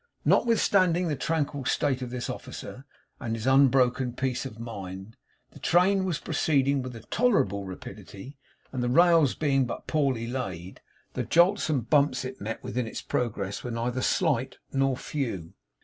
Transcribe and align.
Notwithstanding 0.25 1.09
the 1.09 1.15
tranquil 1.15 1.63
state 1.65 2.01
of 2.01 2.09
this 2.09 2.27
officer, 2.27 2.85
and 3.19 3.35
his 3.35 3.45
unbroken 3.45 4.13
peace 4.13 4.47
of 4.47 4.57
mind, 4.59 5.15
the 5.51 5.59
train 5.59 6.05
was 6.05 6.17
proceeding 6.17 6.81
with 6.81 7.07
tolerable 7.11 7.65
rapidity; 7.65 8.39
and 8.71 8.81
the 8.81 8.89
rails 8.89 9.35
being 9.35 9.65
but 9.67 9.85
poorly 9.85 10.25
laid, 10.25 10.81
the 11.13 11.21
jolts 11.21 11.69
and 11.69 11.87
bumps 11.87 12.25
it 12.25 12.41
met 12.41 12.63
with 12.63 12.79
in 12.79 12.87
its 12.87 13.03
progress 13.03 13.63
were 13.63 13.69
neither 13.69 14.01
slight 14.01 14.57
nor 14.73 14.97
few. 14.97 15.53